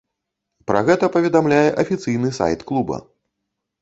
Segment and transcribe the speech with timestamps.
[0.69, 2.97] Пра гэта паведамляе афіцыйны сайт клуба.